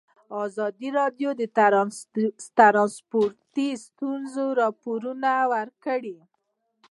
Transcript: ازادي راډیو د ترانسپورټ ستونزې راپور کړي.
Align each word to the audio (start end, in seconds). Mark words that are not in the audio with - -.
ازادي 0.43 0.89
راډیو 0.99 1.29
د 1.39 1.43
ترانسپورټ 2.59 3.37
ستونزې 3.85 4.45
راپور 4.59 5.01
کړي. 5.85 6.17